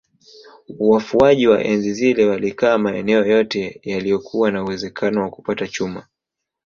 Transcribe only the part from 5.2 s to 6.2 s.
wa kupata chuma